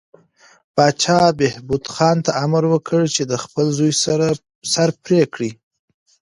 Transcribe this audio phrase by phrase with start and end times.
[0.75, 3.93] پاچا بهبود خان ته امر وکړ چې د خپل زوی
[4.73, 5.51] سر پرې کړي.